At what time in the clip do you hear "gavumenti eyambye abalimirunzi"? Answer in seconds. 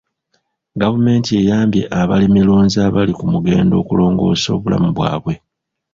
0.81-2.77